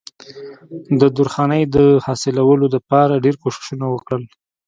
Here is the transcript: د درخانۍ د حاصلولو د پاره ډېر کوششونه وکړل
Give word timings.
د 0.99 1.01
درخانۍ 1.17 1.63
د 1.75 1.77
حاصلولو 2.05 2.65
د 2.73 2.77
پاره 2.89 3.15
ډېر 3.25 3.35
کوششونه 3.43 3.85
وکړل 3.89 4.23